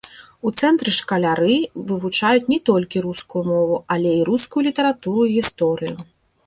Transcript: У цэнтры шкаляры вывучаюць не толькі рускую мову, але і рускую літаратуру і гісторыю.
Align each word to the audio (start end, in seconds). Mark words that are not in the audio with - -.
У 0.49 0.51
цэнтры 0.61 0.93
шкаляры 0.99 1.57
вывучаюць 1.91 2.47
не 2.55 2.59
толькі 2.71 3.05
рускую 3.07 3.43
мову, 3.51 3.75
але 3.97 4.09
і 4.19 4.27
рускую 4.33 4.61
літаратуру 4.71 5.21
і 5.29 5.37
гісторыю. 5.37 5.95